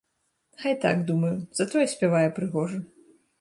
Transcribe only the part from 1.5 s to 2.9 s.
затое спявае прыгожа.